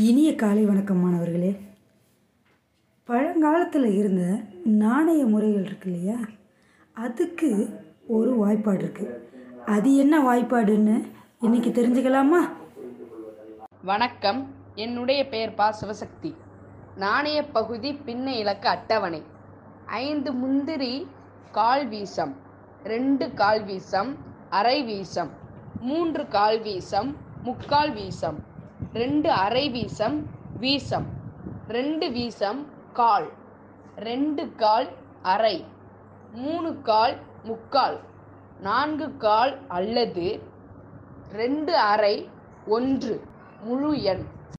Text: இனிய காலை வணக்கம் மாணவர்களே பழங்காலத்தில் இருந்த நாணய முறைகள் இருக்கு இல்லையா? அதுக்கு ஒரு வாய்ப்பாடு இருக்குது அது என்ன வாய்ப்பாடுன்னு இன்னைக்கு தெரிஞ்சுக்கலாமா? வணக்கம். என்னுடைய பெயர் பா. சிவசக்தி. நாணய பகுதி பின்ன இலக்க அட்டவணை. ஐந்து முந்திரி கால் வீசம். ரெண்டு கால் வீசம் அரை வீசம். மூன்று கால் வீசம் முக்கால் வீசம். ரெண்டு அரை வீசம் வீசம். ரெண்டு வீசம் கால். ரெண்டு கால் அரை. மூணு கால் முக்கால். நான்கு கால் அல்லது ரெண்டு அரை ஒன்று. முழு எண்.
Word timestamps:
இனிய 0.00 0.34
காலை 0.34 0.64
வணக்கம் 0.64 0.96
மாணவர்களே 0.96 1.60
பழங்காலத்தில் 3.04 3.84
இருந்த 3.84 4.40
நாணய 4.64 5.24
முறைகள் 5.24 5.64
இருக்கு 5.64 5.92
இல்லையா? 5.92 6.18
அதுக்கு 6.92 7.68
ஒரு 8.06 8.46
வாய்ப்பாடு 8.46 8.84
இருக்குது 8.84 9.18
அது 9.64 9.96
என்ன 9.96 10.22
வாய்ப்பாடுன்னு 10.22 11.10
இன்னைக்கு 11.40 11.70
தெரிஞ்சுக்கலாமா? 11.70 12.48
வணக்கம். 13.82 14.54
என்னுடைய 14.74 15.28
பெயர் 15.28 15.54
பா. 15.54 15.74
சிவசக்தி. 15.80 16.34
நாணய 16.96 17.44
பகுதி 17.52 17.92
பின்ன 17.92 18.26
இலக்க 18.26 18.70
அட்டவணை. 18.70 19.22
ஐந்து 19.86 20.32
முந்திரி 20.32 21.06
கால் 21.52 21.88
வீசம். 21.88 22.36
ரெண்டு 22.84 23.34
கால் 23.34 23.64
வீசம் 23.64 24.16
அரை 24.50 24.82
வீசம். 24.82 25.30
மூன்று 25.80 26.28
கால் 26.28 26.60
வீசம் 26.60 27.16
முக்கால் 27.42 27.92
வீசம். 27.92 28.56
ரெண்டு 28.94 29.30
அரை 29.30 29.70
வீசம் 29.70 30.30
வீசம். 30.58 31.06
ரெண்டு 31.68 32.10
வீசம் 32.10 32.66
கால். 32.92 33.28
ரெண்டு 33.96 34.54
கால் 34.54 34.88
அரை. 35.22 35.64
மூணு 36.32 36.82
கால் 36.82 37.16
முக்கால். 37.42 38.00
நான்கு 38.60 39.16
கால் 39.16 39.58
அல்லது 39.68 40.42
ரெண்டு 41.32 41.76
அரை 41.76 42.28
ஒன்று. 42.66 43.22
முழு 43.60 44.02
எண். 44.02 44.24